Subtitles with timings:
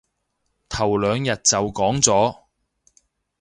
[0.67, 2.35] 頭兩日就講咗